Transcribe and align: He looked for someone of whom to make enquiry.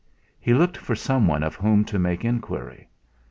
He 0.39 0.55
looked 0.55 0.77
for 0.77 0.95
someone 0.95 1.43
of 1.43 1.53
whom 1.57 1.85
to 1.85 1.99
make 1.99 2.25
enquiry. 2.25 2.87